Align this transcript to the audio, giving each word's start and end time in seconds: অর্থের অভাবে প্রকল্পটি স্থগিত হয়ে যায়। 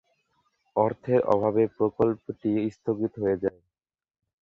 অর্থের 0.75 1.21
অভাবে 1.33 1.63
প্রকল্পটি 1.77 2.51
স্থগিত 2.75 3.13
হয়ে 3.23 3.41
যায়। 3.43 3.59